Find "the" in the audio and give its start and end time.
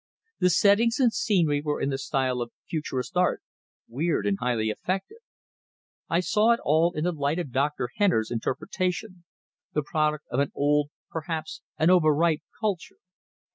0.39-0.49, 1.91-1.99, 7.03-7.11, 9.73-9.83